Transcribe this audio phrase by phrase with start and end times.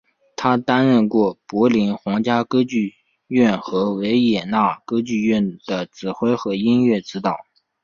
[0.35, 2.95] 他担任过柏林皇家歌剧
[3.27, 7.37] 院和维也纳歌剧院的指挥和音乐指导。